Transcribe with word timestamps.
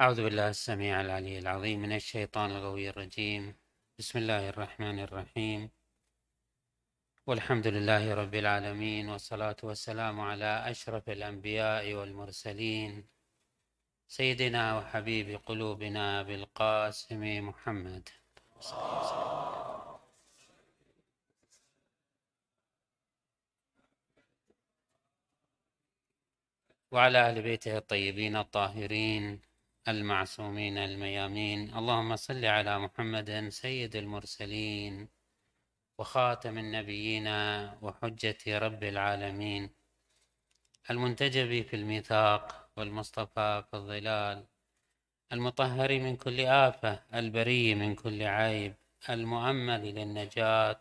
أعوذ 0.00 0.24
بالله 0.24 0.48
السميع 0.48 1.00
العلي 1.00 1.38
العظيم 1.38 1.80
من 1.80 1.92
الشيطان 1.92 2.50
الغوي 2.50 2.88
الرجيم. 2.88 3.54
بسم 3.98 4.18
الله 4.18 4.48
الرحمن 4.48 4.98
الرحيم. 5.00 5.70
والحمد 7.26 7.66
لله 7.66 8.14
رب 8.14 8.34
العالمين 8.34 9.08
والصلاة 9.08 9.56
والسلام 9.62 10.20
على 10.20 10.70
أشرف 10.70 11.08
الأنبياء 11.10 11.94
والمرسلين. 11.94 13.08
سيدنا 14.08 14.78
وحبيب 14.78 15.40
قلوبنا 15.46 16.22
بالقاسم 16.22 17.48
محمد. 17.48 18.08
وعلى 26.92 27.18
أهل 27.18 27.42
بيته 27.42 27.78
الطيبين 27.78 28.36
الطاهرين. 28.36 29.47
المعصومين 29.88 30.78
الميامين. 30.78 31.74
اللهم 31.76 32.16
صل 32.16 32.44
على 32.44 32.78
محمد 32.78 33.48
سيد 33.48 33.96
المرسلين 33.96 35.08
وخاتم 35.98 36.58
النبيين 36.58 37.26
وحجة 37.82 38.58
رب 38.58 38.84
العالمين. 38.84 39.70
المنتجب 40.90 41.62
في 41.66 41.76
الميثاق 41.76 42.70
والمصطفى 42.76 43.64
في 43.70 43.76
الظلال. 43.76 44.46
المطهر 45.32 45.98
من 45.98 46.16
كل 46.16 46.40
آفة. 46.40 47.02
البري 47.14 47.74
من 47.74 47.94
كل 47.94 48.22
عيب. 48.22 48.74
المؤمل 49.10 49.94
للنجاة 49.94 50.80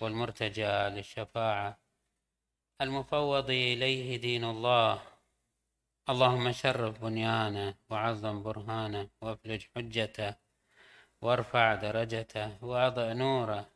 والمرتجى 0.00 0.88
للشفاعة. 0.94 1.78
المفوض 2.80 3.50
إليه 3.50 4.16
دين 4.16 4.44
الله. 4.44 5.11
اللهم 6.10 6.52
شرف 6.52 7.00
بنيانه 7.04 7.74
وعظم 7.90 8.42
برهانه 8.42 9.08
وافلج 9.22 9.62
حجته 9.76 10.34
وارفع 11.22 11.74
درجته 11.74 12.64
وأضع 12.64 13.12
نوره 13.12 13.66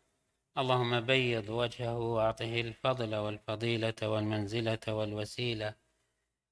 اللهم 0.59 1.01
بيض 1.01 1.49
وجهه 1.49 1.99
وأعطه 1.99 2.61
الفضل 2.61 3.15
والفضيلة 3.15 4.01
والمنزلة 4.03 4.85
والوسيلة 4.89 5.75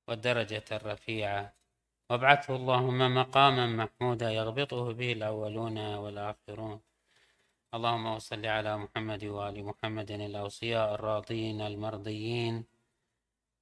والدرجة 0.09 0.65
الرفيعة. 0.73 1.55
وابعثه 2.11 2.57
اللهم 2.57 3.15
مقاما 3.15 3.67
محمودا 3.67 4.31
يغبطه 4.31 4.93
به 4.93 5.13
الأولون 5.13 5.79
والآخرون. 5.95 6.81
اللهم 7.75 8.19
صل 8.19 8.47
على 8.47 8.79
محمد 8.79 9.25
وآل 9.25 9.65
محمد 9.65 10.11
الأوصياء 10.11 10.95
الراضين 10.95 11.61
المرضيين. 11.61 12.65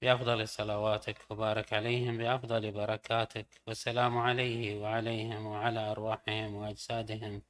بأفضل 0.02 0.48
صلواتك 0.48 1.18
وبارك 1.30 1.72
عليهم 1.72 2.18
بأفضل 2.18 2.70
بركاتك. 2.70 3.46
والسلام 3.66 4.18
عليه 4.18 4.80
وعليهم 4.80 5.46
وعلى 5.46 5.90
أرواحهم 5.90 6.54
وأجسادهم. 6.54 7.42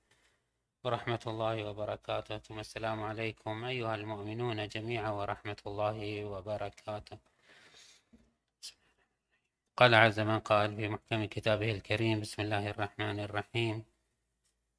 ورحمة 0.84 1.20
الله 1.26 1.64
وبركاته. 1.64 2.38
ثم 2.38 2.58
السلام 2.58 3.02
عليكم 3.02 3.64
أيها 3.64 3.94
المؤمنون 3.94 4.68
جميعا 4.68 5.10
ورحمة 5.10 5.56
الله 5.66 6.24
وبركاته. 6.24 7.18
قال 9.76 9.94
عز 9.94 10.20
من 10.20 10.38
قال 10.38 10.76
في 10.76 10.88
محكم 10.88 11.24
كتابه 11.24 11.70
الكريم 11.70 12.20
بسم 12.20 12.42
الله 12.42 12.70
الرحمن 12.70 13.20
الرحيم. 13.20 13.84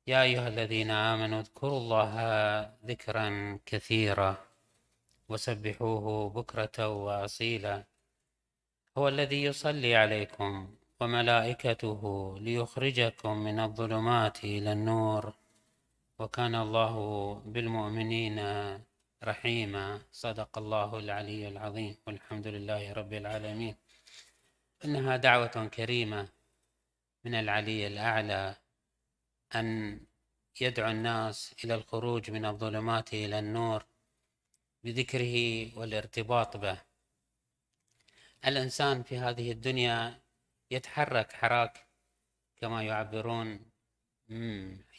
يا 0.08 0.22
أيها 0.24 0.48
الذين 0.48 0.92
آمنوا 0.92 1.40
اذكروا 1.40 1.78
الله 1.78 2.14
ذكرا 2.86 3.60
كثيرا. 3.66 4.53
وسبحوه 5.34 6.30
بكرة 6.30 6.88
وأصيلا. 6.88 7.84
هو 8.98 9.08
الذي 9.08 9.44
يصلي 9.44 9.96
عليكم 9.96 10.76
وملائكته 11.00 12.02
ليخرجكم 12.40 13.38
من 13.38 13.60
الظلمات 13.60 14.44
إلى 14.44 14.72
النور. 14.72 15.34
وكان 16.20 16.56
الله 16.56 16.96
بالمؤمنين 17.46 18.38
رحيما. 19.24 20.02
صدق 20.12 20.58
الله 20.58 21.00
العلي 21.00 21.48
العظيم. 21.48 21.96
والحمد 22.08 22.48
لله 22.48 22.94
رب 22.94 23.14
العالمين. 23.14 23.76
إنها 24.86 25.18
دعوة 25.18 25.68
كريمة 25.68 26.28
من 27.26 27.36
العلي 27.36 27.88
الأعلى 27.88 28.56
أن 29.56 30.00
يدعو 30.62 30.92
الناس 30.92 31.56
إلى 31.64 31.76
الخروج 31.76 32.32
من 32.32 32.46
الظلمات 32.46 33.14
إلى 33.14 33.40
النور. 33.40 33.93
بذكره 34.84 35.70
والارتباط 35.80 36.58
به. 36.58 36.78
الإنسان 38.46 39.04
في 39.04 39.18
هذه 39.18 39.52
الدنيا 39.52 40.20
يتحرك 40.72 41.34
حراك 41.34 41.88
كما 42.58 42.84
يعبرون. 42.84 43.60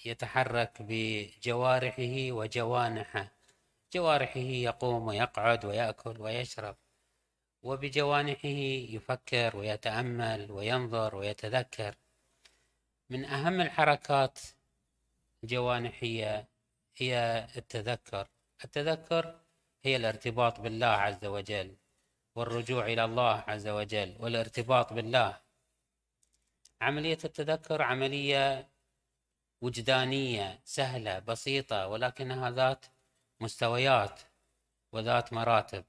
يتحرك 0.04 0.72
بجوارحه 0.80 2.32
وجوانحه. 2.32 3.32
جوارحه 3.94 4.40
يقوم 4.40 5.06
ويقعد 5.06 5.64
ويأكل 5.64 6.20
ويشرب 6.20 6.76
وبجوانحه 7.62 8.48
يفكر 8.94 9.56
ويتأمل 9.56 10.50
وينظر 10.50 11.16
ويتذكر. 11.16 11.94
من 13.10 13.24
أهم 13.24 13.60
الحركات 13.60 14.38
الجوانحية 15.44 16.48
هي 16.96 17.46
التذكر. 17.56 18.28
التذكر 18.64 19.43
هي 19.84 19.96
الارتباط 19.96 20.60
بالله 20.60 20.86
عز 20.86 21.24
وجل 21.24 21.76
والرجوع 22.34 22.86
إلى 22.86 23.04
الله 23.04 23.44
عز 23.48 23.68
وجل 23.68 24.16
والارتباط 24.20 24.92
بالله. 24.92 25.40
عملية 26.80 27.18
التذكر 27.24 27.82
عملية 27.82 28.68
وجدانية 29.60 30.60
سهلة 30.64 31.18
بسيطة 31.18 31.86
ولكنها 31.86 32.50
ذات 32.50 32.86
مستويات 33.40 34.20
وذات 34.92 35.32
مراتب. 35.32 35.84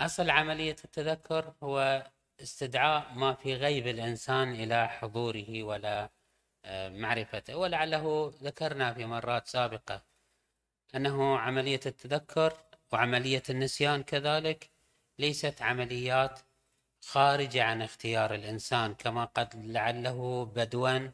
أصل 0.00 0.30
عملية 0.30 0.76
التذكر 0.84 1.54
هو 1.62 2.06
استدعاء 2.42 3.12
ما 3.14 3.34
في 3.34 3.54
غيب 3.54 3.86
الإنسان 3.86 4.52
إلى 4.54 4.88
حضوره 4.88 5.62
ولا 5.62 6.10
آه، 6.64 6.88
معرفته. 6.88 7.56
ولعله 7.56 8.34
ذكرنا 8.42 8.94
في 8.94 9.06
مرات 9.06 9.46
سابقة 9.46 10.07
أنه 10.94 11.38
عملية 11.38 11.80
التذكر 11.86 12.56
وعملية 12.92 13.42
النسيان 13.50 14.02
كذلك 14.02 14.70
ليست 15.18 15.62
عمليات 15.62 16.40
خارجة 17.00 17.64
عن 17.64 17.82
اختيار 17.82 18.34
الإنسان 18.34 18.94
كما 18.94 19.24
قد 19.24 19.56
لعله 19.56 20.44
بدوا 20.44 21.10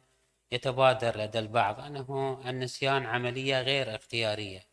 يتبادر 0.51 1.17
لدى 1.17 1.39
البعض. 1.39 1.79
أنه 1.79 2.41
النسيان 2.49 3.05
عملية 3.05 3.61
غير 3.61 3.95
اختيارية 3.95 4.67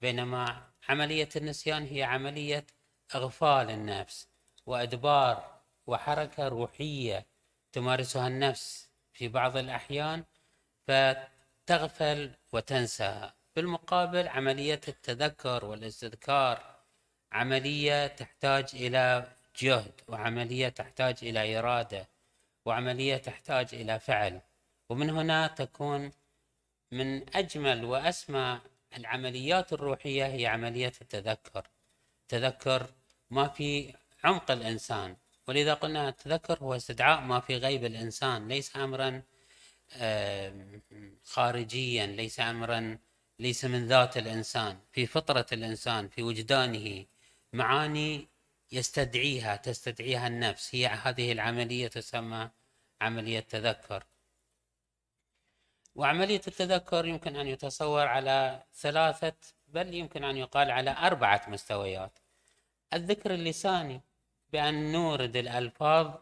بينما 0.00 0.70
عملية 0.88 1.28
النسيان 1.36 1.86
هي 1.86 2.02
عملية 2.02 2.66
إغفال 3.14 3.70
النفس 3.70 4.28
وإدبار 4.66 5.60
وحركة 5.86 6.48
روحية 6.48 7.26
تمارسها 7.72 8.26
النفس 8.28 8.90
في 9.12 9.28
بعض 9.28 9.56
الأحيان 9.56 10.24
فتغفل 10.86 12.34
وتنساها 12.52 13.39
بالمقابل 13.56 14.28
عملية 14.28 14.80
التذكر 14.88 15.64
والاستذكار 15.64 16.76
عملية 17.32 18.06
تحتاج 18.06 18.64
إلى 18.74 19.32
جهد 19.58 20.00
وعملية 20.08 20.68
تحتاج 20.68 21.16
إلى 21.22 21.58
إرادة 21.58 22.08
وعملية 22.64 23.16
تحتاج 23.16 23.68
إلى 23.72 24.00
فعل. 24.00 24.40
ومن 24.88 25.10
هنا 25.10 25.46
تكون 25.46 26.12
من 26.92 27.36
أجمل 27.36 27.84
وأسمى 27.84 28.60
العمليات 28.96 29.72
الروحية 29.72 30.26
هي 30.26 30.46
عملية 30.46 30.92
التذكر. 31.00 31.66
تذكر 32.28 32.86
ما 33.30 33.48
في 33.48 33.94
عمق 34.24 34.50
الإنسان. 34.50 35.16
ولذا 35.48 35.74
قلنا 35.74 36.08
التذكر 36.08 36.58
هو 36.58 36.76
استدعاء 36.76 37.20
ما 37.20 37.40
في 37.40 37.56
غيب 37.56 37.84
الإنسان. 37.84 38.48
ليس 38.48 38.76
أمرا 38.76 39.22
خارجيا 41.24 42.06
ليس 42.06 42.40
أمرا 42.40 42.98
ليس 43.40 43.64
من 43.64 43.86
ذات 43.86 44.16
الإنسان 44.16 44.78
في 44.92 45.06
فطرة 45.06 45.46
الإنسان 45.52 46.08
في 46.08 46.22
وجدانه 46.22 47.06
معاني 47.52 48.28
يستدعيها 48.72 49.56
تستدعيها 49.56 50.26
النفس. 50.26 50.74
هي 50.74 50.86
هذه 50.86 51.32
العملية 51.32 51.88
تسمى 51.88 52.50
عملية 53.00 53.40
تذكر. 53.40 54.04
وعملية 55.94 56.40
التذكر 56.46 57.06
يمكن 57.06 57.36
أن 57.36 57.46
يتصور 57.46 58.06
على 58.06 58.62
ثلاثة 58.74 59.36
بل 59.68 59.94
يمكن 59.94 60.24
أن 60.24 60.36
يقال 60.36 60.70
على 60.70 60.90
أربعة 60.90 61.42
مستويات. 61.48 62.18
الذكر 62.92 63.34
اللساني 63.34 64.00
بأن 64.52 64.92
نورد 64.92 65.36
الألفاظ 65.36 66.14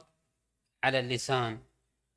على 0.85 0.99
اللسان. 1.00 1.62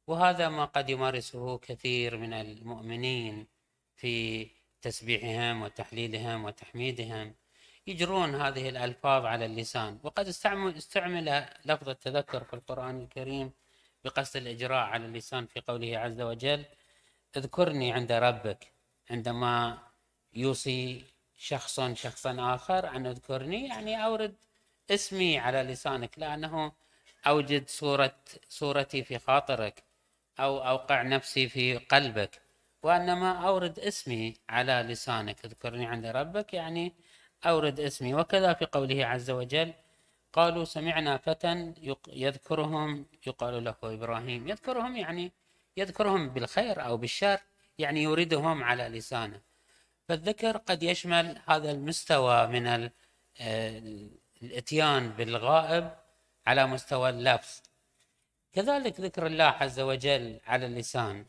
وهذا 0.08 0.50
ما 0.50 0.66
قد 0.66 0.90
يمارسه 0.90 1.58
كثير 1.58 2.18
من 2.18 2.34
المؤمنين 2.34 3.48
في 3.96 4.61
تسبيحهم 4.82 5.62
وتحليلهم 5.62 6.46
وتحميدهم 6.46 7.36
يجرون 7.88 8.36
هذه 8.36 8.70
الألفاظ 8.70 9.26
على 9.26 9.46
اللسان. 9.46 10.00
وقد 10.04 10.28
استعمل, 10.28 10.76
استعمل 10.76 11.46
لفظ 11.66 11.90
التذكر 11.90 12.44
في 12.44 12.54
القرآن 12.54 13.02
الكريم 13.02 13.52
بقصد 14.04 14.38
الإجراء 14.38 14.84
على 14.84 15.06
اللسان 15.06 15.46
في 15.46 15.60
قوله 15.60 15.98
عز 15.98 16.22
وجل 16.22 16.66
اذكرني 17.38 17.94
عند 17.94 18.12
ربك 18.12 18.72
عندما 19.10 19.78
يوصي 20.34 21.04
شخص 21.38 21.80
شخصا 21.80 22.56
آخر 22.56 22.96
أن 22.96 23.06
اذكرني 23.06 23.68
يعني 23.68 24.06
أورد 24.06 24.36
اسمي 24.92 25.40
على 25.40 25.64
لسانك 25.64 26.20
لأنه 26.20 26.72
أوجد 27.28 27.68
صورة 27.68 28.16
صورتي 28.50 29.04
في 29.04 29.20
خاطرك 29.20 29.84
أو 30.40 30.68
أوقع 30.68 31.02
نفسي 31.02 31.50
في 31.50 31.78
قلبك. 31.78 32.42
وإنما 32.84 33.48
أورد 33.48 33.80
اسمي 33.80 34.34
على 34.50 34.74
لسانك 34.74 35.46
اذكرني 35.46 35.86
عند 35.86 36.06
ربك 36.06 36.54
يعني 36.54 36.94
أورد 37.46 37.80
اسمي. 37.80 38.14
وكذا 38.14 38.54
في 38.54 38.66
قوله 38.66 39.06
عز 39.06 39.30
وجل 39.32 39.74
قالوا 40.34 40.66
سمعنا 40.66 41.18
فتى 41.18 41.74
يذكرهم 42.08 43.06
يقال 43.28 43.64
له 43.64 43.76
إبراهيم. 43.84 44.48
يذكرهم 44.48 44.98
يعني 44.98 45.32
يذكرهم 45.78 46.30
بالخير 46.30 46.86
أو 46.86 46.98
بالشر 46.98 47.40
يعني 47.78 48.04
يوردهم 48.04 48.64
على 48.64 48.84
لسانه. 48.84 49.42
فالذكر 50.08 50.58
قد 50.58 50.84
يشمل 50.84 51.42
هذا 51.48 51.72
المستوى 51.72 52.48
من 52.48 52.68
آه، 53.42 53.82
الإتيان 54.44 55.10
بالغائب 55.10 55.92
على 56.48 56.68
مستوى 56.68 57.10
اللفظ. 57.10 57.62
كذلك 58.54 59.00
ذكر 59.00 59.26
الله 59.28 59.44
عز 59.44 59.80
وجل 59.80 60.40
على 60.48 60.66
اللسان. 60.66 61.26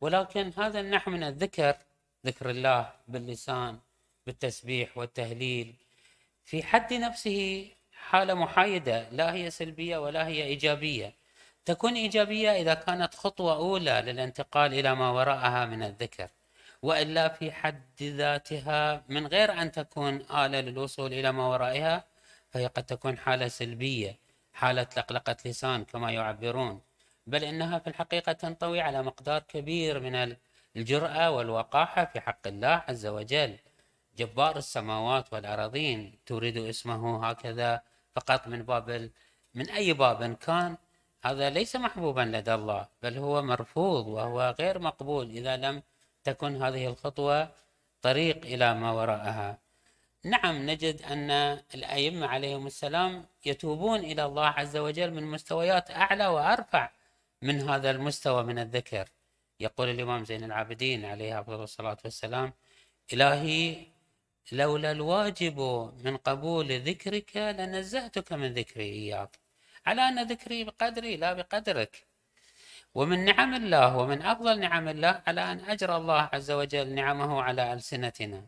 ولكن 0.00 0.52
هذا 0.56 0.80
النحو 0.80 1.10
من 1.10 1.22
الذكر 1.22 1.76
ذكر 2.26 2.50
الله 2.50 2.92
باللسان 3.08 3.78
بالتسبيح 4.26 4.98
والتهليل. 4.98 5.74
في 6.44 6.62
حد 6.62 6.92
نفسه 6.92 7.68
حالة 7.92 8.34
محايدة 8.34 9.10
لا 9.10 9.34
هي 9.34 9.50
سلبية 9.50 9.98
ولا 9.98 10.26
هي 10.26 10.44
إيجابية. 10.44 11.14
تكون 11.64 11.94
إيجابية 11.94 12.50
إذا 12.50 12.74
كانت 12.74 13.14
خطوة 13.14 13.56
أولى 13.56 14.02
للانتقال 14.06 14.74
إلى 14.74 14.94
ما 14.94 15.10
وراءها 15.10 15.66
من 15.66 15.82
الذكر. 15.82 16.28
وإلا 16.82 17.28
في 17.28 17.52
حد 17.52 18.02
ذاتها 18.02 19.04
من 19.08 19.26
غير 19.26 19.52
أن 19.52 19.72
تكون 19.72 20.14
آلة 20.16 20.60
للوصول 20.60 21.12
إلى 21.12 21.32
ما 21.32 21.46
ورائها 21.46 22.04
فهي 22.50 22.66
قد 22.66 22.82
تكون 22.84 23.18
حالة 23.18 23.48
سلبية 23.48 24.18
حالة 24.52 24.86
لقلقة 24.96 25.36
لسان 25.44 25.84
كما 25.84 26.10
يعبرون. 26.10 26.80
بل 27.26 27.44
إنها 27.44 27.78
في 27.78 27.86
الحقيقة 27.86 28.32
تنطوي 28.32 28.80
على 28.80 29.02
مقدار 29.02 29.42
كبير 29.42 30.00
من 30.00 30.36
الجرأة 30.76 31.30
والوقاحة 31.30 32.04
في 32.04 32.20
حق 32.20 32.46
الله 32.46 32.82
عز 32.88 33.06
وجل. 33.06 33.56
جبار 34.18 34.56
السماوات 34.56 35.32
والأراضين 35.32 36.18
تريد 36.26 36.56
اسمه 36.56 37.26
هكذا 37.26 37.82
فقط 38.14 38.48
من 38.48 38.62
باب 38.62 39.10
من 39.54 39.70
أي 39.70 39.92
باب 39.92 40.34
كان 40.34 40.76
هذا 41.24 41.50
ليس 41.50 41.76
محبوبا 41.76 42.20
لدى 42.20 42.54
الله 42.54 42.88
بل 43.02 43.18
هو 43.18 43.42
مرفوض 43.42 44.06
وهو 44.06 44.54
غير 44.58 44.78
مقبول 44.78 45.30
إذا 45.30 45.56
لم 45.56 45.82
تكن 46.24 46.62
هذه 46.62 46.86
الخطوة 46.86 47.48
طريق 48.02 48.44
إلى 48.44 48.74
ما 48.74 48.90
وراءها. 48.92 49.58
نعم 50.24 50.70
نجد 50.70 51.02
أن 51.02 51.30
الأئمة 51.74 52.26
عليهم 52.26 52.66
السلام 52.66 53.24
يتوبون 53.46 53.98
إلى 54.00 54.24
الله 54.24 54.46
عز 54.46 54.76
وجل 54.76 55.10
من 55.14 55.24
مستويات 55.30 55.90
أعلى 55.90 56.26
وأرفع. 56.26 56.90
من 57.44 57.68
هذا 57.68 57.90
المستوى 57.90 58.42
من 58.42 58.58
الذكر. 58.58 59.08
يقول 59.60 59.88
الإمام 59.88 60.24
زين 60.24 60.44
العابدين 60.44 61.04
عليه 61.04 61.40
أفضل 61.40 61.62
الصلاة 61.62 61.96
والسلام 62.04 62.52
إلهي 63.12 63.86
لولا 64.52 64.90
الواجب 64.92 65.58
من 66.04 66.16
قبول 66.16 66.68
ذكرك 66.80 67.36
لنزهتك 67.36 68.32
من 68.32 68.52
ذكري 68.52 68.84
إياك. 68.84 69.38
على 69.86 70.02
أن 70.08 70.26
ذكري 70.26 70.64
بقدري 70.64 71.16
لا 71.16 71.32
بقدرك. 71.32 72.06
ومن 72.94 73.24
نعم 73.24 73.54
الله 73.54 73.96
ومن 73.96 74.22
أفضل 74.22 74.60
نعم 74.60 74.88
الله 74.88 75.22
على 75.26 75.40
أن 75.52 75.60
أجرى 75.60 75.96
الله 75.96 76.28
عز 76.32 76.50
وجل 76.50 76.88
نعمه 76.94 77.42
على 77.42 77.72
ألسنتنا. 77.72 78.46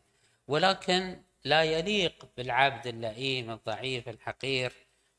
ولكن 0.48 1.22
لا 1.44 1.62
يليق 1.62 2.28
بالعبد 2.36 2.86
اللئيم 2.86 3.50
الضعيف 3.50 4.08
الحقير 4.08 4.72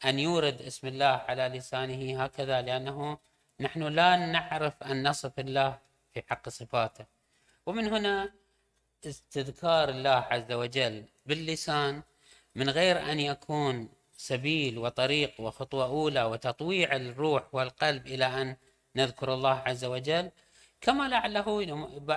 أن 0.05 0.19
يورد 0.19 0.61
اسم 0.61 0.87
الله 0.87 1.05
على 1.27 1.43
لسانه 1.47 2.23
هكذا 2.23 2.61
لأنه 2.61 3.17
نحن 3.59 3.83
لا 3.83 4.15
نعرف 4.15 4.83
أن 4.83 5.07
نصف 5.07 5.39
الله 5.39 5.79
في 6.13 6.23
حق 6.29 6.49
صفاته. 6.49 7.05
ومن 7.65 7.87
هنا 7.87 8.33
استذكار 9.05 9.89
الله 9.89 10.09
عز 10.31 10.51
وجل 10.51 11.05
باللسان 11.25 12.01
من 12.55 12.69
غير 12.69 13.11
أن 13.11 13.19
يكون 13.19 13.89
سبيل 14.17 14.77
وطريق 14.77 15.41
وخطوة 15.41 15.85
أولى 15.85 16.23
وتطويع 16.23 16.95
الروح 16.95 17.43
والقلب 17.51 18.07
إلى 18.07 18.25
أن 18.25 18.55
نذكر 18.95 19.33
الله 19.33 19.63
عز 19.65 19.85
وجل 19.85 20.31
كما 20.81 21.07
لعله 21.07 21.59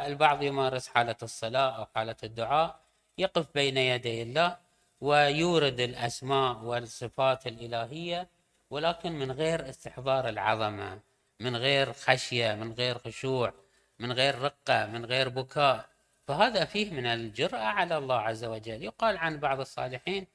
البعض 0.07 0.43
يمارس 0.43 0.89
حالة 0.89 1.17
الصلاة 1.23 1.71
أو 1.79 1.87
حالة 1.95 2.17
الدعاء 2.25 2.81
يقف 3.19 3.47
بين 3.55 3.77
يدي 3.77 4.23
الله 4.23 4.57
ويورد 5.01 5.81
الأسماء 5.81 6.65
والصفات 6.65 7.47
الإلهية 7.47 8.29
ولكن 8.71 9.13
من 9.13 9.33
غير 9.33 9.69
استحضار 9.69 10.29
العظمة. 10.29 11.01
من 11.41 11.57
غير 11.57 11.93
خشية 11.93 12.55
من 12.55 12.73
غير 12.73 12.99
خشوع 12.99 13.55
من 13.99 14.13
غير 14.13 14.39
رقة 14.39 14.87
من 14.87 15.05
غير 15.05 15.29
بكاء. 15.29 15.89
فهذا 16.29 16.65
فيه 16.65 16.91
من 16.91 17.07
الجرأة 17.07 17.59
على 17.59 17.99
الله 17.99 18.21
عز 18.21 18.45
وجل. 18.45 18.83
يقال 18.83 19.19
عن 19.19 19.41
بعض 19.41 19.61
الصالحين 19.61 20.27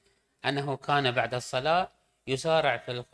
أنه 0.46 0.78
كان 0.78 1.12
بعد 1.12 1.34
الصلاة 1.34 1.92
يسارع 2.28 2.78
في 2.78 3.06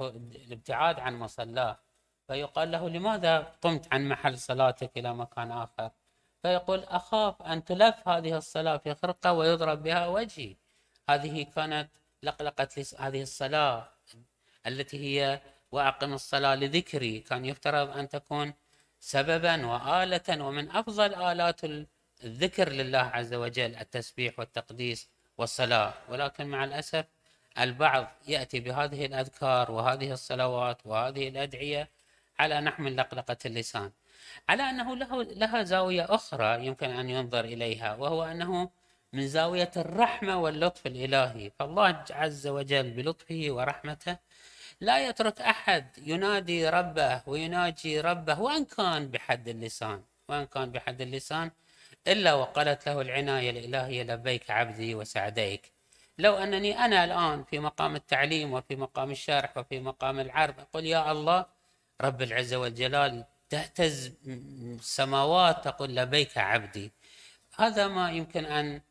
الابتعاد 0.48 1.00
عن 1.00 1.20
مصلاه. 1.20 1.80
فيقال 2.28 2.72
له 2.72 2.90
لماذا 2.90 3.40
قمت 3.62 3.94
عن 3.94 4.10
محل 4.10 4.38
صلاتك 4.38 4.98
إلى 4.98 5.14
مكان 5.14 5.52
آخر؟ 5.52 5.92
فيقول 6.42 6.84
أخاف 6.84 7.42
أن 7.42 7.64
تلف 7.64 8.08
هذه 8.08 8.38
الصلاة 8.38 8.78
في 8.78 8.96
خرقة 8.96 9.34
ويضرب 9.34 9.84
بها 9.84 10.08
وجهي. 10.08 10.56
هذه 11.10 11.44
كانت 11.44 11.90
لقلقة 12.24 12.86
هذه 13.00 13.22
الصلاة 13.22 13.90
التي 14.68 14.98
هي 15.00 15.42
وأقم 15.72 16.14
الصلاة 16.14 16.56
لذكري. 16.56 17.20
كان 17.20 17.46
يفترض 17.46 17.98
أن 17.98 18.10
تكون 18.10 18.54
سببا 19.00 19.66
وآلة 19.66 20.46
ومن 20.46 20.72
أفضل 20.72 21.16
آلات 21.16 21.62
الذكر 22.24 22.70
لله 22.70 22.98
عز 23.00 23.34
وجل 23.34 23.76
التسبيح 23.76 24.40
والتقديس 24.40 25.10
والصلاة. 25.38 25.94
ولكن 26.10 26.48
مع 26.48 26.64
الأسف 26.64 27.06
البعض 27.60 28.08
يأتي 28.28 28.60
بهذه 28.60 29.06
الأذكار 29.06 29.72
وهذه 29.72 30.12
الصلوات 30.12 30.78
وهذه 30.86 31.28
الأدعية 31.28 31.90
على 32.40 32.62
نحو 32.62 32.84
من 32.84 32.96
لقلقة 32.96 33.38
اللسان. 33.46 33.92
على 34.50 34.64
أنه 34.64 34.96
له 34.96 35.24
لها 35.24 35.64
زاوية 35.64 36.06
أخرى 36.10 36.66
يمكن 36.66 36.90
أن 36.90 37.10
ينظر 37.10 37.46
إليها 37.46 37.96
وهو 37.96 38.24
أنه 38.24 38.70
من 39.14 39.28
زاوية 39.28 39.72
الرحمة 39.78 40.38
واللطف 40.42 40.88
الإلهي. 40.88 41.52
فالله 41.60 42.04
عز 42.12 42.48
وجل 42.48 42.92
بلطفه 42.92 43.48
ورحمته 43.50 44.18
لا 44.82 45.08
يترك 45.08 45.42
أحد 45.42 45.86
ينادي 45.98 46.70
ربه 46.70 47.22
ويناجي 47.28 48.02
ربه 48.02 48.42
وإن 48.42 48.66
كان 48.66 49.08
بحد 49.08 49.48
اللسان 49.48 50.04
وإن 50.30 50.46
كان 50.46 50.72
بحد 50.72 51.02
اللسان 51.02 51.52
إلا 52.08 52.34
وقالت 52.34 52.90
له 52.90 53.02
العناية 53.02 53.50
الإلهية 53.50 54.04
لبيك 54.04 54.52
عبدي 54.52 54.96
وسعديك 54.96 55.72
لو 56.18 56.34
أنني 56.36 56.80
أنا 56.86 57.04
الآن 57.04 57.44
في 57.44 57.60
مقام 57.60 57.96
التعليم 57.96 58.54
وفي 58.54 58.76
مقام 58.76 59.12
الشرح 59.12 59.58
وفي 59.58 59.80
مقام 59.80 60.20
العرض 60.20 60.60
أقول 60.60 60.86
يا 60.86 61.12
الله 61.12 61.46
رب 62.02 62.22
العزة 62.22 62.58
والجلال 62.58 63.26
تهتز 63.50 64.14
السماوات 64.28 65.66
تقول 65.66 65.96
لبيك 65.96 66.38
عبدي 66.38 66.92
هذا 67.58 67.88
ما 67.88 68.12
يمكن 68.12 68.46
أن 68.46 68.82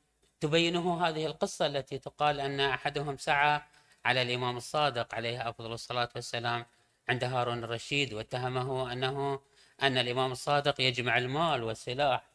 تبينه 0.41 1.07
هذه 1.07 1.27
القصة 1.27 1.67
التي 1.67 1.99
تقال 1.99 2.41
أن 2.41 2.61
أحدهم 2.61 3.17
سعى 3.17 3.61
على 4.05 4.23
الإمام 4.23 4.57
الصادق 4.57 5.15
عليه 5.15 5.49
أفضل 5.49 5.73
الصلاة 5.73 6.09
والسلام 6.15 6.67
عند 7.09 7.25
هارون 7.25 7.65
الرشيد 7.65 8.13
واتهمه 8.15 8.93
أنه 8.93 9.41
أن 9.83 9.99
الإمام 9.99 10.33
الصادق 10.33 10.81
يجمع 10.81 11.19
المال 11.19 11.63
والسلاح 11.63 12.31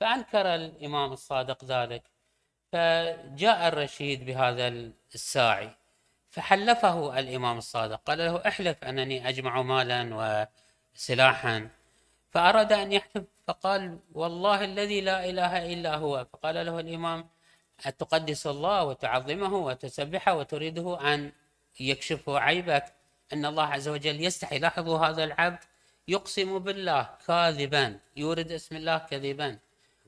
فأنكر 0.00 0.54
الإمام 0.54 1.12
الصادق 1.12 1.64
ذلك. 1.64 2.02
فجاء 2.72 3.68
الرشيد 3.68 4.26
بهذا 4.26 4.68
الساعي 5.14 5.70
فحلفه 6.30 7.18
الإمام 7.18 7.58
الصادق 7.58 8.00
قال 8.06 8.18
له 8.18 8.48
أحلف 8.48 8.84
أنني 8.84 9.28
أجمع 9.28 9.62
مالا 9.62 10.00
وسلاحا. 10.94 11.68
فأراد 12.30 12.72
أن 12.72 12.92
يحلف 12.92 13.24
فقال 13.46 13.98
والله 14.12 14.64
الذي 14.64 15.00
لا 15.00 15.30
إله 15.30 15.72
إلا 15.72 15.96
هو. 15.96 16.26
فقال 16.32 16.66
له 16.66 16.80
الإمام 16.80 17.28
أتقدس 17.86 18.46
الله 18.46 18.84
وتعظمه 18.84 19.54
وتسبحه 19.54 20.34
وتريده 20.34 21.14
أن 21.14 21.32
يكشف 21.80 22.28
عيبك. 22.28 22.84
أن 23.32 23.46
الله 23.46 23.62
عز 23.62 23.88
وجل 23.88 24.24
يستحي. 24.24 24.58
لاحظوا 24.58 24.98
هذا 24.98 25.24
العبد 25.24 25.58
يقسم 26.08 26.58
بالله 26.58 27.08
كاذبا. 27.26 27.98
يورد 28.16 28.52
اسم 28.52 28.76
الله 28.76 28.98
كذبا. 28.98 29.58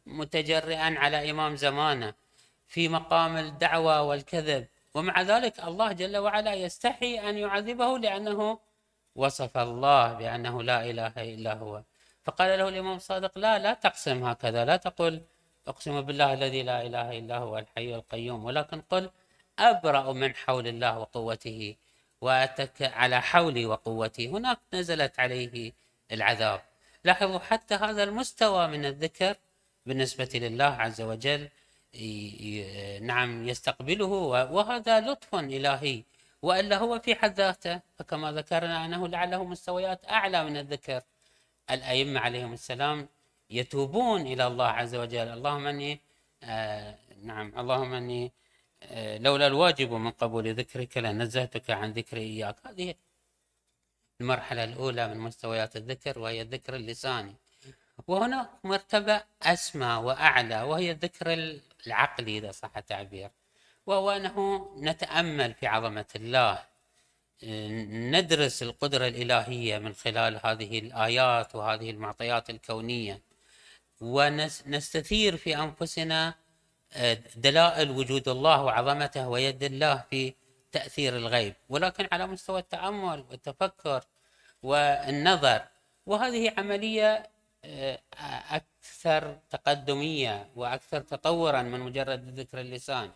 متجرئا 0.07 0.99
على 0.99 1.31
إمام 1.31 1.57
زمانه. 1.57 2.15
في 2.67 2.89
مقام 2.89 3.37
الدعوة 3.37 4.03
والكذب. 4.03 4.67
ومع 4.95 5.23
ذلك 5.23 5.61
الله 5.61 5.93
جل 5.93 6.17
وعلا 6.17 6.55
يستحي 6.55 7.19
أن 7.29 7.39
يعذبه 7.39 7.99
لأنه 7.99 8.59
وصف 9.17 9.59
الله 9.59 10.13
بأنه 10.13 10.63
لا 10.63 10.91
إله 10.91 11.13
إلا 11.17 11.55
هو. 11.55 11.83
فقال 12.25 12.59
له 12.59 12.69
الإمام 12.69 12.97
الصادق 12.97 13.39
لا 13.39 13.59
لا 13.59 13.75
تقسم 13.75 14.25
هكذا. 14.25 14.65
لا 14.65 14.77
تقول 14.77 15.21
أقسم 15.69 16.01
بالله 16.01 16.33
الذي 16.33 16.63
لا 16.63 16.83
إله 16.87 17.19
إلا 17.19 17.39
هو 17.39 17.59
الحي 17.59 17.95
القيوم 17.95 18.45
ولكن 18.45 18.81
قل 18.81 19.11
أبرأ 19.59 20.13
من 20.13 20.35
حول 20.35 20.67
الله 20.69 20.99
وقوته 20.99 21.77
وأتك 22.21 22.83
على 22.83 23.23
حولي 23.23 23.67
وقوتي. 23.67 24.29
هناك 24.29 24.59
نزلت 24.75 25.21
عليه 25.21 25.73
العذاب. 26.13 26.61
لاحظوا 27.05 27.39
حتى 27.39 27.75
هذا 27.75 28.03
المستوى 28.03 28.67
من 28.67 28.85
الذكر 28.85 29.37
بالنسبة 29.87 30.31
لله 30.35 30.65
عز 30.65 31.01
وجل 31.01 31.49
نعم 33.07 33.49
يستقبله. 33.49 34.07
وهذا 34.53 35.01
لطف 35.01 35.35
إلهي. 35.35 36.03
وإلا 36.43 36.79
هو 36.79 36.99
في 36.99 37.15
حد 37.15 37.35
ذاته 37.35 37.81
فكما 37.99 38.33
ذكرنا 38.33 38.85
أنه 38.85 39.09
لعله 39.09 39.45
مستويات 39.45 40.01
أعلى 40.11 40.45
من 40.45 40.57
الذكر. 40.57 41.03
الأئمة 41.71 42.21
عليهم 42.21 42.53
السلام 42.53 43.09
يتوبون 43.59 44.21
إلى 44.21 44.47
الله 44.47 44.67
عز 44.67 44.95
وجل. 44.95 45.29
اللهم 45.29 45.67
أني 45.67 46.01
آه 46.43 46.99
نعم 47.23 47.53
اللهم 47.59 47.93
أني 47.95 48.33
آه 48.83 49.19
لولا 49.19 49.47
الواجب 49.47 49.93
من 49.93 50.11
قبول 50.11 50.55
ذكرك 50.55 50.99
لنزهتك 50.99 51.71
عن 51.71 51.93
ذكري 51.93 52.21
إياك. 52.21 52.57
هذه 52.67 52.95
المرحلة 54.21 54.65
الأولى 54.65 55.09
من 55.09 55.19
مستويات 55.19 55.77
الذكر 55.77 56.19
وهي 56.19 56.43
الذكر 56.43 56.77
اللساني 56.77 57.35
وهناك 58.07 58.51
مرتبة 58.65 59.23
أسمى 59.43 59.87
وأعلى 59.87 60.63
وهي 60.63 60.91
الذكر 60.91 61.27
العقلي 61.87 62.39
إذا 62.39 62.51
صح 62.51 62.77
التعبير. 62.77 63.31
وهو 63.87 64.11
أنه 64.11 64.69
نتأمل 64.81 65.55
في 65.55 65.67
عظمة 65.67 66.07
الله. 66.17 66.65
ندرس 68.15 68.63
القدرة 68.63 69.07
الإلهية 69.09 69.79
من 69.79 69.93
خلال 69.95 70.41
هذه 70.47 70.79
الآيات 70.79 71.55
وهذه 71.55 71.91
المعطيات 71.91 72.51
الكونية. 72.51 73.21
ونستثير 74.03 75.37
في 75.37 75.57
أنفسنا 75.57 76.35
آه، 76.93 77.19
دلائل 77.37 77.91
وجود 77.91 78.29
الله 78.29 78.63
وعظمته 78.63 79.29
ويد 79.29 79.63
الله 79.63 80.05
في 80.11 80.35
تأثير 80.73 81.17
الغيب 81.17 81.55
ولكن 81.69 82.09
على 82.13 82.27
مستوى 82.27 82.61
التأمل 82.61 83.25
والتفكر 83.31 84.05
والنظر. 84.63 85.63
وهذه 86.07 86.55
عملية 86.59 87.31
آه، 87.65 87.99
أكثر 88.51 89.39
تقدمية 89.51 90.49
وأكثر 90.57 91.01
تطورا 91.01 91.63
من 91.63 91.81
مجرد 91.81 92.41
ذكر 92.41 92.61
اللسان. 92.61 93.11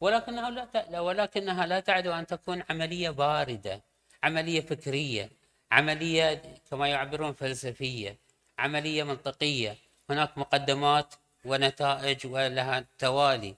ولكنها 0.00 0.50
لا 0.50 1.00
ولكنها 1.00 1.66
لا 1.66 1.80
تعد 1.80 2.06
أن 2.06 2.26
تكون 2.26 2.62
عملية 2.70 3.10
باردة 3.10 3.82
عملية 4.22 4.60
فكرية 4.60 5.30
عملية 5.72 6.42
كما 6.70 6.88
يعبرون 6.88 7.32
فلسفية 7.32 8.18
عملية 8.58 9.02
منطقية. 9.02 9.83
هناك 10.10 10.38
مقدمات 10.38 11.14
ونتائج 11.44 12.26
ولها 12.26 12.84
توالي. 12.98 13.54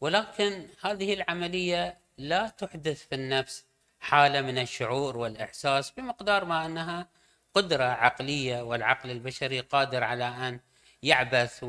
ولكن 0.00 0.66
هذه 0.84 1.14
العملية 1.14 1.98
لا 2.18 2.48
تحدث 2.48 3.06
في 3.08 3.14
النفس 3.14 3.64
حالة 4.00 4.40
من 4.40 4.58
الشعور 4.58 5.16
والإحساس 5.16 5.90
بمقدار 5.90 6.44
ما 6.44 6.66
أنها 6.66 7.06
قدرة 7.54 7.84
عقلية 7.84 8.62
والعقل 8.62 9.10
البشري 9.10 9.60
قادر 9.60 10.04
على 10.04 10.24
أن 10.24 10.60
يعبث 11.02 11.64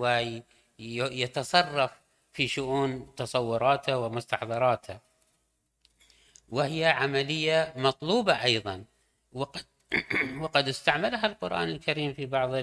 ويتصرف 0.80 1.92
في 2.34 2.48
شؤون 2.48 3.16
تصوراته 3.16 3.98
ومستحضراته. 3.98 5.00
وهي 6.50 6.86
عملية 6.86 7.74
مطلوبة 7.76 8.44
أيضا. 8.44 8.84
وقد 9.34 9.66
وقد 10.42 10.68
استعملها 10.68 11.26
القرآن 11.26 11.70
الكريم 11.70 12.14
في 12.14 12.26
بعض 12.26 12.54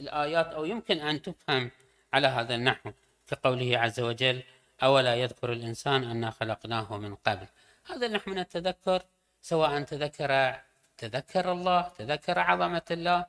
الآيات 0.00 0.46
أو 0.46 0.64
يمكن 0.64 0.98
أن 0.98 1.22
تفهم 1.22 1.70
على 2.12 2.26
هذا 2.26 2.54
النحو 2.54 2.92
كقوله 3.28 3.78
عز 3.78 4.00
وجل 4.00 4.42
أولا 4.82 5.14
يذكر 5.14 5.52
الإنسان 5.52 6.04
أنا 6.04 6.30
خلقناه 6.30 6.98
من 6.98 7.14
قبل. 7.14 7.46
هذا 7.90 8.06
النحو 8.06 8.30
من 8.30 8.38
التذكر 8.38 9.02
سواء 9.42 9.82
تذكر 9.82 10.60
تذكر 10.98 11.52
الله 11.52 11.88
تذكر 11.98 12.38
عظمة 12.38 12.82
الله 12.90 13.26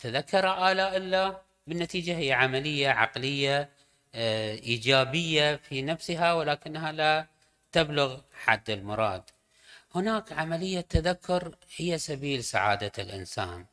تذكر 0.00 0.70
آلاء 0.70 0.96
الله 0.96 1.40
بالنتيجة 1.66 2.18
هي 2.18 2.32
عملية 2.32 2.88
عقلية 2.88 3.70
آه، 4.14 4.52
إيجابية 4.54 5.56
في 5.56 5.82
نفسها 5.82 6.32
ولكنها 6.32 6.92
لا 6.92 7.26
تبلغ 7.72 8.20
حد 8.34 8.70
المراد. 8.70 9.22
هناك 9.94 10.32
عملية 10.32 10.80
تذكر 10.80 11.56
هي 11.76 11.98
سبيل 11.98 12.44
سعادة 12.44 12.92
الإنسان. 12.98 13.66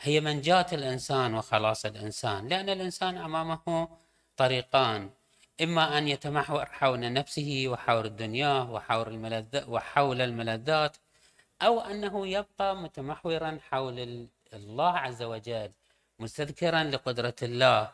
هي 0.00 0.20
منجاة 0.20 0.66
الإنسان 0.72 1.34
وخلاص 1.34 1.84
الإنسان 1.84 2.48
لأن 2.48 2.68
الإنسان 2.68 3.16
أمامه 3.18 3.88
طريقان 4.36 5.10
إما 5.62 5.98
أن 5.98 6.08
يتمحور 6.08 6.64
حول 6.66 7.12
نفسه 7.12 7.64
وحول 7.66 8.06
الدنيا 8.06 8.60
وحول 8.62 9.08
الملذات 9.08 9.68
وحول 9.68 10.20
الملذات 10.20 10.96
أو 11.62 11.80
أنه 11.80 12.26
يبقى 12.26 12.76
متمحورا 12.76 13.58
حول 13.70 14.28
الله 14.52 14.92
عز 14.98 15.22
وجل 15.22 15.70
مستذكرا 16.18 16.84
لقدرة 16.84 17.34
الله 17.42 17.90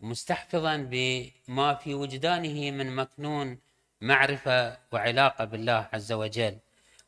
مستحفظا 0.00 0.76
بما 0.90 1.74
في 1.74 1.94
وجدانه 1.94 2.70
من 2.70 2.96
مكنون 2.96 3.58
معرفة 4.00 4.78
وعلاقة 4.92 5.44
بالله 5.44 5.88
عز 5.92 6.12
وجل. 6.12 6.58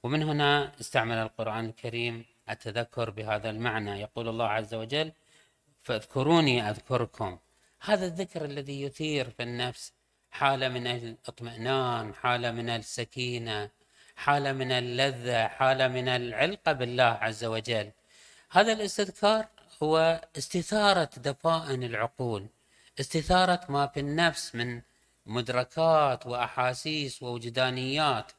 ومن 0.03 0.23
هنا 0.23 0.73
استعمل 0.81 1.17
القرآن 1.17 1.65
الكريم 1.65 2.25
التذكر 2.51 3.11
بهذا 3.11 3.51
المعنى. 3.51 4.01
يقول 4.01 4.29
الله 4.29 4.49
عز 4.49 4.75
وجل 4.75 5.13
فاذكروني 5.83 6.71
أذكركم. 6.71 7.39
هذا 7.81 8.07
الذكر 8.07 8.45
الذي 8.45 8.83
يثير 8.83 9.31
في 9.31 9.43
النفس 9.43 9.93
حالة 10.31 10.69
من 10.69 10.87
الاطمئنان 10.87 12.15
حالة 12.15 12.51
من 12.51 12.71
السكينة 12.71 13.71
حالة 14.17 14.53
من 14.53 14.73
اللذة 14.73 15.47
حالة 15.47 15.89
من 15.89 16.09
العلقة 16.09 16.73
بالله 16.73 17.03
عز 17.05 17.45
وجل. 17.45 17.91
هذا 18.51 18.73
الاستذكار 18.73 19.47
هو 19.83 20.21
استثارة 20.39 21.11
دفائن 21.17 21.83
العقول 21.83 22.47
استثارة 23.01 23.61
ما 23.69 23.87
في 23.87 24.01
النفس 24.01 24.55
من 24.55 24.83
مدركات 25.27 26.27
وأحاسيس 26.27 27.23
ووجدانيات. 27.23 28.33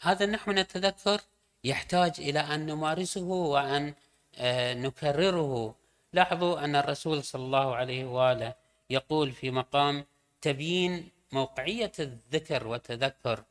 هذا 0.00 0.24
النحو 0.24 0.50
من 0.50 0.58
التذكر 0.58 1.20
يحتاج 1.64 2.12
إلى 2.18 2.40
أن 2.40 2.66
نمارسه 2.66 3.22
وأن 3.22 3.94
آه، 4.36 4.74
نكرره. 4.74 5.74
لاحظوا 6.12 6.64
أن 6.64 6.76
الرسول 6.76 7.24
صلى 7.24 7.44
الله 7.44 7.74
عليه 7.74 8.04
وآله 8.04 8.54
يقول 8.90 9.32
في 9.32 9.50
مقام 9.50 10.04
تبيين 10.40 11.08
موقعية 11.32 11.92
الذكر 11.98 12.66
والتذكر 12.66 13.44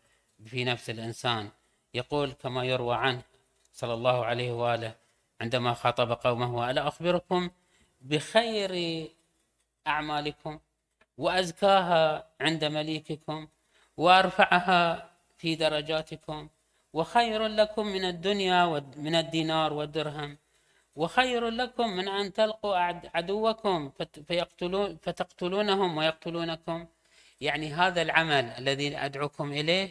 في 0.46 0.64
نفس 0.64 0.90
الإنسان. 0.90 1.50
يقول 1.94 2.32
كما 2.32 2.66
يروى 2.66 2.96
عنه 2.96 3.22
صلى 3.74 3.94
الله 3.94 4.26
عليه 4.26 4.52
وآله 4.52 4.96
عندما 5.42 5.74
خاطب 5.74 6.12
قومه 6.12 6.70
ألا 6.70 6.88
أخبركم 6.88 7.50
بخير 8.02 9.08
أعمالكم 9.88 10.60
وأزكاها 11.18 12.28
عند 12.42 12.66
مليككم 12.66 13.48
وأرفعها 13.98 15.12
في 15.38 15.56
درجاتكم 15.56 16.50
وخير 16.94 17.48
لكم 17.48 17.88
من 17.88 18.06
الدنيا 18.06 18.64
ومن 18.64 19.16
الدينار 19.16 19.74
والدرهم 19.74 20.38
وخير 20.96 21.50
لكم 21.50 21.88
من 21.90 22.08
أن 22.08 22.34
تلقوا 22.34 22.76
عدوكم 23.16 23.92
فيقتلون 24.28 24.98
فتقتلونهم 25.02 25.98
ويقتلونكم 25.98 26.88
يعني 27.42 27.74
هذا 27.74 28.02
العمل 28.02 28.46
الذي 28.46 28.98
أدعوكم 28.98 29.52
إليه 29.52 29.90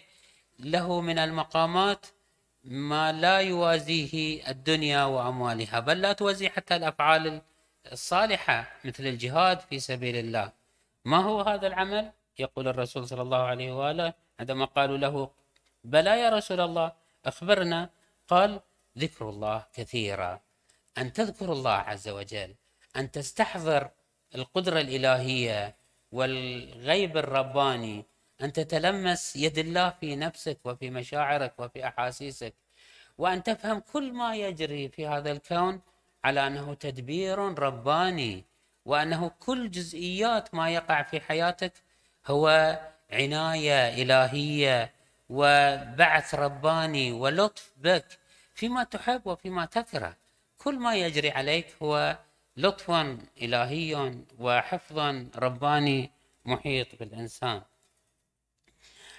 له 0.59 1.01
من 1.01 1.19
المقامات 1.19 2.07
ما 2.65 3.13
لا 3.13 3.39
يوازيه 3.39 4.49
الدنيا 4.51 5.05
وأموالها 5.05 5.81
بل 5.81 6.01
لا 6.01 6.13
توازي 6.13 6.49
حتى 6.49 6.77
الأفعال 6.77 7.43
الصالحة 7.93 8.73
مثل 8.85 9.07
الجهاد 9.07 9.61
في 9.61 9.79
سبيل 9.79 10.17
الله 10.17 10.53
ما 11.05 11.17
هو 11.17 11.41
هذا 11.41 11.67
العمل؟ 11.67 12.13
يقول 12.39 12.69
الرسول 12.69 13.09
صلى 13.09 13.23
الله 13.23 13.43
عليه 13.43 13.73
وآله 13.73 14.15
عندما 14.41 14.65
قالوا 14.65 14.97
له 14.97 15.31
بلى 15.85 16.21
يا 16.21 16.29
رسول 16.31 16.61
الله 16.61 16.93
أخبرنا 17.25 17.91
قال 18.29 18.61
ذكر 18.99 19.29
الله 19.29 19.67
كثيرا. 19.73 20.41
أن 20.99 21.13
تذكر 21.13 21.53
الله 21.53 21.73
عز 21.73 22.09
وجل 22.09 22.55
أن 22.97 23.11
تستحضر 23.11 23.91
القدرة 24.35 24.81
الإلهية 24.81 25.77
والغيب 26.13 27.17
الرباني 27.17 28.05
أن 28.43 28.53
تتلمس 28.53 29.37
يد 29.37 29.59
الله 29.59 29.91
في 29.91 30.17
نفسك 30.17 30.59
وفي 30.65 30.91
مشاعرك 30.91 31.55
وفي 31.59 31.87
أحاسيسك 31.87 32.55
وأن 33.19 33.43
تفهم 33.43 33.81
كل 33.93 34.13
ما 34.13 34.37
يجري 34.37 34.89
في 34.89 35.07
هذا 35.07 35.33
الكون 35.33 35.81
على 36.25 36.47
أنه 36.47 36.75
تدبير 36.75 37.39
رباني 37.39 38.45
وأنه 38.85 39.29
كل 39.29 39.71
جزئيات 39.71 40.55
ما 40.55 40.71
يقع 40.71 41.03
في 41.03 41.21
حياتك 41.21 41.73
هو 42.27 42.79
عناية 43.11 44.03
إلهية 44.03 44.93
وبعث 45.31 46.35
رباني 46.35 47.13
ولطف 47.13 47.73
بك 47.77 48.19
فيما 48.55 48.85
تحب 48.85 49.27
وفيما 49.27 49.65
تكره. 49.65 50.17
كل 50.59 50.79
ما 50.79 50.97
يجري 50.97 51.31
عليك 51.31 51.67
هو 51.83 52.19
لطف 52.57 52.91
إلهي 53.43 54.15
وحفظ 54.39 54.99
رباني 55.37 56.11
محيط 56.45 56.89
بالإنسان. 56.99 57.63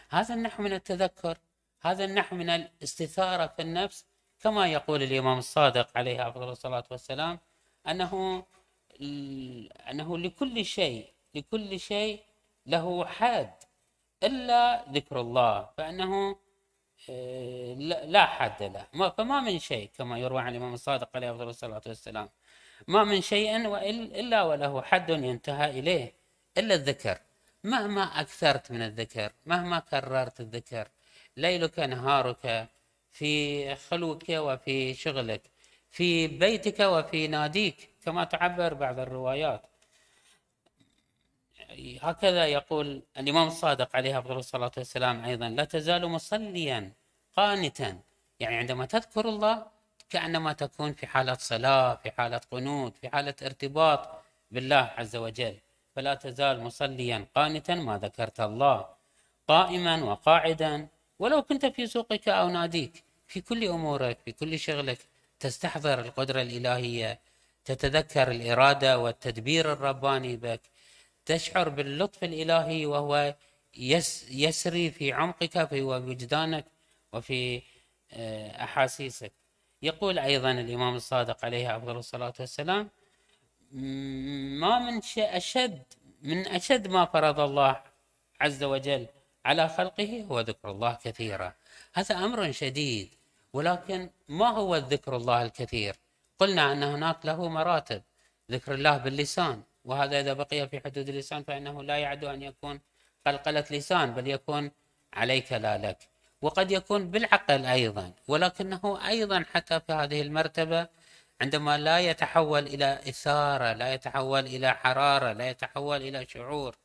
هذا 0.10 0.34
النحو 0.34 0.64
من 0.64 0.74
التذكر 0.74 1.38
هذا 1.82 2.06
النحو 2.06 2.36
من 2.36 2.50
الاستثارة 2.50 3.48
في 3.48 3.62
النفس 3.62 4.06
كما 4.40 4.68
يقول 4.68 5.04
الإمام 5.04 5.38
الصادق 5.38 5.98
عليه 5.98 6.28
أفضل 6.28 6.50
الصلاة 6.50 6.84
والسلام 6.92 7.40
أنه 7.88 8.44
أنه 9.90 10.18
لكل 10.18 10.66
شيء 10.66 11.14
لكل 11.36 11.80
شيء 11.80 12.20
له 12.66 13.06
حد 13.06 13.54
إلا 14.24 14.86
ذكر 14.92 15.22
الله 15.22 15.70
فأنه 15.78 16.36
آه، 17.10 17.74
لا 18.06 18.26
حد 18.26 18.64
له. 18.64 19.10
فما 19.10 19.40
من 19.40 19.60
شيء 19.60 19.90
كما 19.98 20.20
يروى 20.20 20.42
عن 20.42 20.52
الإمام 20.52 20.74
الصادق 20.74 21.10
عليه 21.16 21.32
أفضل 21.32 21.50
الصلاة 21.50 21.82
والسلام. 21.88 22.30
ما 22.88 23.04
من 23.04 23.22
شيء 23.22 23.58
إلا 24.20 24.44
وله 24.44 24.82
حد 24.82 25.10
ينتهى 25.10 25.80
إليه 25.80 26.14
إلا 26.58 26.76
الذكر. 26.76 27.18
مهما 27.64 28.04
أكثرت 28.22 28.72
من 28.72 28.82
الذكر 28.82 29.32
مهما 29.46 29.80
كررت 29.80 30.40
الذكر 30.40 30.88
ليلك 31.38 31.80
نهارك 31.80 32.68
في 33.12 33.76
خلوك 33.76 34.24
وفي 34.30 34.94
شغلك 34.94 35.42
في 35.92 36.28
بيتك 36.28 36.80
وفي 36.80 37.28
ناديك 37.28 37.90
كما 38.06 38.24
تعبر 38.24 38.74
بعض 38.74 39.00
الروايات. 39.00 39.62
هكذا 42.02 42.46
يقول 42.46 43.02
الإمام 43.18 43.48
الصادق 43.48 43.96
عليه 43.96 44.20
أفضل 44.20 44.38
الصلاة 44.38 44.72
والسلام 44.78 45.26
أيضا 45.26 45.50
لا 45.50 45.64
تزال 45.64 46.08
مصليا 46.08 46.92
قانتا. 47.38 48.00
يعني 48.40 48.56
عندما 48.56 48.86
تذكر 48.86 49.30
الله 49.30 49.66
كأنما 50.10 50.54
تكون 50.54 50.94
في 50.94 51.08
حالة 51.08 51.34
صلاة 51.34 51.96
في 51.96 52.12
حالة 52.12 52.42
قنوت 52.52 52.98
في 52.98 53.10
حالة 53.10 53.36
ارتباط 53.44 54.10
بالله 54.52 54.92
عز 54.98 55.16
وجل. 55.16 55.56
فلا 55.96 56.14
تزال 56.16 56.64
مصليا 56.64 57.26
قانتا 57.36 57.76
ما 57.76 57.98
ذكرت 57.98 58.40
الله. 58.40 58.86
قائما 59.48 60.04
وقاعدا 60.04 60.88
ولو 61.20 61.42
كنت 61.42 61.66
في 61.66 61.88
سوقك 61.88 62.30
أو 62.30 62.50
ناديك 62.50 63.04
في 63.28 63.42
كل 63.42 63.68
أمورك 63.68 64.18
في 64.26 64.32
كل 64.32 64.60
شغلك 64.60 65.00
تستحضر 65.40 66.00
القدرة 66.00 66.42
الإلهية 66.42 67.20
تتذكر 67.66 68.32
الإرادة 68.32 69.00
والتدبير 69.00 69.74
الرباني 69.74 70.36
بك 70.36 70.62
تشعر 71.26 71.70
باللطف 71.70 72.24
الإلهي 72.24 72.86
وهو 72.86 73.36
يسري 74.32 74.92
في 74.92 75.14
عمقك 75.14 75.70
في 75.70 75.82
وجدانك 75.82 76.66
وفي 77.14 77.62
آه، 78.14 78.64
أحاسيسك. 78.64 79.32
يقول 79.82 80.20
أيضا 80.20 80.52
الإمام 80.52 80.96
الصادق 80.96 81.46
عليه 81.46 81.78
أفضل 81.78 81.98
الصلاة 81.98 82.34
والسلام 82.40 82.90
ما 84.62 84.80
من 84.80 85.02
شيء 85.02 85.38
أشد 85.38 85.84
من 86.22 86.48
أشد 86.48 86.88
ما 86.88 87.06
فرض 87.06 87.40
الله 87.40 87.82
عز 88.42 88.64
وجل 88.64 89.08
على 89.46 89.70
خلقه 89.70 90.26
هو 90.30 90.40
ذكر 90.40 90.72
الله 90.72 90.98
كثيرا. 91.04 91.54
هذا 91.94 92.16
أمر 92.16 92.52
شديد 92.52 93.10
ولكن 93.54 94.10
ما 94.28 94.50
هو 94.50 94.76
الذكر 94.76 95.16
الله 95.16 95.42
الكثير؟ 95.42 95.96
قلنا 96.40 96.72
أن 96.74 96.84
هناك 96.84 97.26
له 97.26 97.50
مراتب 97.50 98.02
ذكر 98.52 98.74
الله 98.74 98.98
باللسان. 98.98 99.64
وهذا 99.86 100.20
إذا 100.20 100.34
بقي 100.34 100.68
في 100.68 100.80
حدود 100.80 101.10
اللسان 101.10 101.44
فإنه 101.44 101.84
لا 101.84 101.98
يعد 101.98 102.24
أن 102.26 102.42
يكون 102.42 102.82
قلقلة 103.28 103.66
لسان 103.72 104.14
بل 104.14 104.28
يكون 104.28 104.72
عليك 105.14 105.54
لا 105.54 105.78
لك. 105.78 105.98
وقد 106.42 106.72
يكون 106.72 107.12
بالعقل 107.12 107.66
أيضا 107.66 108.14
ولكنه 108.28 109.08
أيضا 109.08 109.46
حتى 109.54 109.80
في 109.80 109.94
هذه 109.94 110.22
المرتبة 110.22 110.88
عندما 111.42 111.78
لا 111.78 112.00
يتحول 112.00 112.68
إلى 112.68 113.00
إثارة 113.10 113.74
لا 113.74 113.94
يتحول 113.94 114.46
إلى 114.46 114.74
حرارة 114.74 115.34
لا 115.34 115.50
يتحول 115.50 116.02
إلى 116.02 116.26
شعور 116.26 116.76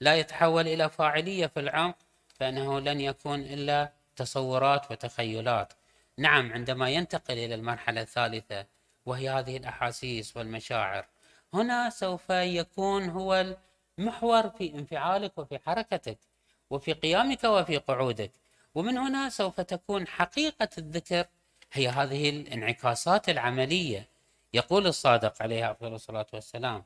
لا 0.00 0.16
يتحول 0.16 0.68
إلى 0.68 0.90
فاعلية 0.90 1.46
في 1.46 1.60
العمق 1.60 1.96
فإنه 2.34 2.80
لن 2.80 3.00
يكون 3.00 3.40
إلا 3.40 3.92
تصورات 4.16 4.90
وتخيلات. 4.90 5.72
نعم 6.18 6.52
عندما 6.52 6.90
ينتقل 6.90 7.38
إلى 7.38 7.54
المرحلة 7.54 8.00
الثالثة 8.00 8.66
وهي 9.06 9.30
هذه 9.30 9.56
الأحاسيس 9.56 10.36
والمشاعر 10.36 11.06
هنا 11.54 11.90
سوف 11.90 12.30
يكون 12.30 13.08
هو 13.08 13.54
المحور 13.98 14.50
في 14.50 14.74
انفعالك 14.74 15.38
وفي 15.38 15.58
حركتك 15.58 16.18
وفي 16.70 16.92
قيامك 16.92 17.44
وفي 17.44 17.76
قعودك. 17.76 18.32
ومن 18.74 18.98
هنا 18.98 19.28
سوف 19.28 19.60
تكون 19.60 20.06
حقيقة 20.06 20.68
الذكر 20.78 21.26
هي 21.72 21.88
هذه 21.88 22.30
الانعكاسات 22.30 23.28
العملية. 23.28 24.08
يقول 24.54 24.86
الصادق 24.86 25.42
عليه 25.42 25.70
أفضل 25.70 25.94
الصلاة 25.94 26.26
والسلام 26.32 26.84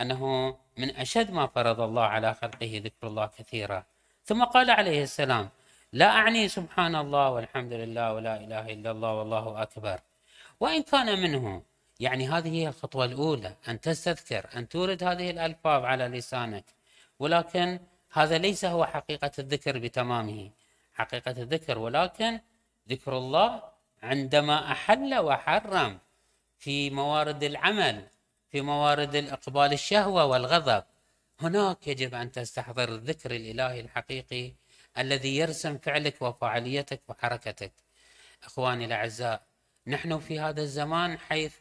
أنه 0.00 0.56
من 0.78 0.96
أشد 0.96 1.30
ما 1.30 1.46
فرض 1.46 1.80
الله 1.80 2.02
على 2.02 2.34
خلقه 2.34 2.80
ذكر 2.84 3.06
الله 3.06 3.26
كثيرا. 3.26 3.84
ثم 4.24 4.44
قال 4.44 4.70
عليه 4.70 5.02
السلام 5.02 5.48
لا 5.92 6.06
أعني 6.06 6.48
سبحان 6.48 6.94
الله 6.96 7.30
والحمد 7.30 7.72
لله 7.72 8.14
ولا 8.14 8.36
إله 8.36 8.72
إلا 8.72 8.90
الله 8.90 9.14
والله 9.14 9.62
أكبر. 9.62 10.00
وإن 10.60 10.82
كان 10.82 11.22
منه 11.22 11.62
يعني 12.00 12.28
هذه 12.28 12.48
هي 12.48 12.68
الخطوة 12.68 13.04
الأولى 13.04 13.56
أن 13.68 13.80
تستذكر 13.80 14.46
أن 14.56 14.68
تورد 14.68 15.04
هذه 15.04 15.30
الألفاظ 15.30 15.84
على 15.84 16.08
لسانك. 16.08 16.64
ولكن 17.18 17.80
هذا 18.12 18.38
ليس 18.38 18.64
هو 18.64 18.86
حقيقة 18.86 19.30
الذكر 19.38 19.78
بتمامه. 19.78 20.50
حقيقة 20.94 21.30
الذكر 21.30 21.78
ولكن 21.78 22.40
ذكر 22.88 23.18
الله 23.18 23.62
عندما 24.02 24.72
أحل 24.72 25.18
وحرم 25.18 25.98
في 26.58 26.90
موارد 26.90 27.42
العمل 27.42 28.06
في 28.50 28.60
موارد 28.60 29.14
الإقبال 29.14 29.72
الشهوة 29.72 30.24
والغضب. 30.24 30.84
هناك 31.40 31.86
يجب 31.86 32.14
أن 32.14 32.32
تستحضر 32.32 32.88
الذكر 32.88 33.30
الإلهي 33.30 33.80
الحقيقي 33.80 34.52
الذي 34.98 35.36
يرسم 35.36 35.78
فعلك 35.78 36.22
وفعاليتك 36.22 37.00
وحركتك. 37.08 37.72
أخواني 38.44 38.84
الأعزاء 38.84 39.42
نحن 39.86 40.18
في 40.18 40.40
هذا 40.40 40.62
الزمان 40.62 41.18
حيث 41.18 41.54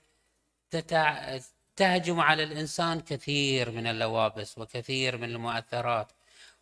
تتع... 0.72 1.40
تهجم 1.76 2.20
على 2.20 2.44
الإنسان 2.44 3.00
كثير 3.00 3.72
من 3.72 3.88
اللوابس 3.88 4.58
وكثير 4.58 5.18
من 5.18 5.30
المؤثرات 5.30 6.12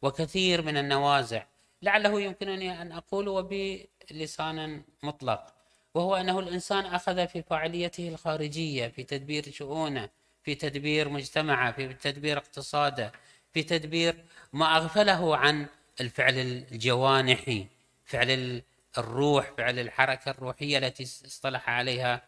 وكثير 0.01 0.61
من 0.61 0.77
النوازع. 0.77 1.43
لعله 1.81 2.21
يمكنني 2.21 2.81
أن 2.81 2.91
أقول 2.91 3.27
وبلسان 3.27 4.81
مطلق 5.03 5.53
وهو 5.93 6.15
أنه 6.15 6.39
الإنسان 6.39 6.85
أخذ 6.85 7.27
في 7.27 7.41
فاعليته 7.41 8.09
الخارجية 8.09 8.87
في 8.87 9.03
تدبير 9.03 9.51
شؤونه 9.51 10.09
في 10.43 10.55
تدبير 10.55 11.09
مجتمعه 11.09 11.71
في 11.71 11.93
تدبير 11.93 12.37
اقتصاده 12.37 13.11
في 13.53 13.63
تدبير 13.63 14.25
ما 14.53 14.77
أغفله 14.77 15.37
عن 15.37 15.65
الفعل 16.01 16.37
الجوانحي 16.37 17.67
فعل 18.05 18.61
الروح 18.97 19.51
فعل 19.57 19.79
الحركة 19.79 20.31
الروحية 20.31 20.77
التي 20.77 21.03
اصطلح 21.03 21.69
عليها 21.69 22.21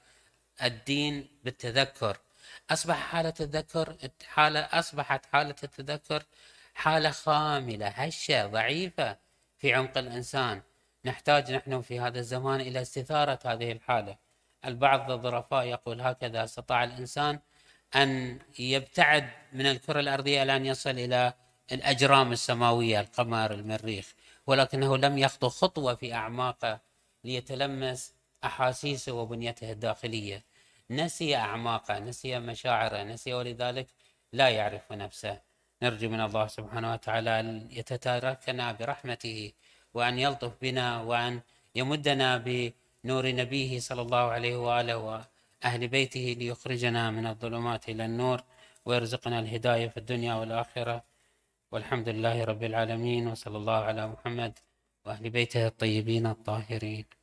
الدين 0.63 1.27
بالتذكر. 1.43 2.17
أصبح 2.69 2.95
حالة 2.95 3.29
التذكر 3.39 3.95
حالة 4.27 4.59
أصبحت 4.59 5.25
حالة 5.25 5.55
التذكر 5.63 6.23
حالة 6.73 7.11
خاملة 7.11 7.87
هشة 7.87 8.47
ضعيفة 8.47 9.17
في 9.57 9.73
عمق 9.73 9.97
الإنسان. 9.97 10.61
نحتاج 11.05 11.51
نحن 11.51 11.81
في 11.81 11.99
هذا 11.99 12.19
الزمان 12.19 12.61
إلى 12.61 12.81
استثارة 12.81 13.39
هذه 13.45 13.71
الحالة. 13.71 14.17
البعض 14.65 15.11
الظرفاء 15.11 15.65
يقول 15.65 16.01
هكذا 16.01 16.43
استطاع 16.43 16.83
الإنسان 16.83 17.39
أن 17.95 18.39
يبتعد 18.59 19.29
من 19.53 19.65
الكرة 19.65 19.99
الأرضية 19.99 20.43
إلى 20.43 20.55
أن 20.55 20.65
يصل 20.65 20.89
إلى 20.89 21.33
الأجرام 21.71 22.31
السماوية 22.31 22.99
القمر 22.99 23.53
المريخ 23.53 24.13
ولكنه 24.47 24.97
لم 24.97 25.17
يخطو 25.17 25.49
خطوة 25.49 25.95
في 25.95 26.13
أعماقه 26.13 26.79
ليتلمس 27.23 28.13
أحاسيسه 28.43 29.11
وبنيته 29.11 29.71
الداخلية. 29.71 30.43
نسي 30.91 31.35
أعماقه 31.35 31.99
نسي 31.99 32.39
مشاعره 32.39 33.03
نسي 33.03 33.33
ولذلك 33.33 33.87
لا 34.33 34.49
يعرف 34.49 34.91
نفسه. 34.91 35.41
نرجو 35.83 36.09
من 36.09 36.21
الله 36.21 36.47
سبحانه 36.47 36.93
وتعالى 36.93 37.39
أن 37.39 37.47
يتتاركنا 37.71 38.71
برحمته 38.71 39.53
وأن 39.93 40.19
يلطف 40.19 40.53
بنا 40.61 41.01
وأن 41.01 41.41
يمدنا 41.75 42.37
بنور 42.37 43.25
نبيه 43.41 43.79
صلى 43.79 44.01
الله 44.01 44.23
عليه 44.35 44.55
وآله 44.57 44.97
وأهل 44.97 45.87
بيته 45.87 46.35
ليخرجنا 46.39 47.11
من 47.11 47.25
الظلمات 47.27 47.89
إلى 47.89 48.05
النور 48.05 48.43
ويرزقنا 48.85 49.39
الهداية 49.39 49.87
في 49.87 49.97
الدنيا 49.97 50.33
والآخرة. 50.33 51.03
والحمد 51.71 52.09
لله 52.09 52.43
رب 52.43 52.63
العالمين 52.63 53.27
وصلى 53.27 53.57
الله 53.57 53.79
على 53.89 54.07
محمد 54.07 54.59
وأهل 55.05 55.29
بيته 55.29 55.67
الطيبين 55.67 56.25
الطاهرين. 56.27 57.18